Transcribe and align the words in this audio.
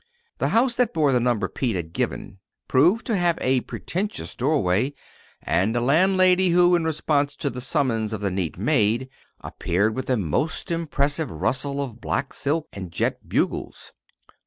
The 0.39 0.47
house 0.47 0.73
that 0.77 0.95
bore 0.95 1.11
the 1.11 1.19
number 1.19 1.47
Pete 1.47 1.75
had 1.75 1.93
given 1.93 2.39
proved 2.67 3.05
to 3.05 3.15
have 3.15 3.37
a 3.39 3.61
pretentious 3.61 4.33
doorway, 4.33 4.95
and 5.43 5.75
a 5.75 5.79
landlady 5.79 6.49
who, 6.49 6.75
in 6.75 6.83
response 6.83 7.35
to 7.35 7.51
the 7.51 7.61
summons 7.61 8.11
of 8.11 8.19
the 8.19 8.31
neat 8.31 8.57
maid, 8.57 9.09
appeared 9.41 9.93
with 9.95 10.09
a 10.09 10.17
most 10.17 10.71
impressive 10.71 11.29
rustle 11.29 11.79
of 11.83 12.01
black 12.01 12.33
silk 12.33 12.67
and 12.73 12.91
jet 12.91 13.29
bugles. 13.29 13.93